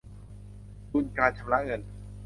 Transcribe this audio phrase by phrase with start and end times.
[0.89, 1.81] ดุลการชำระเงิน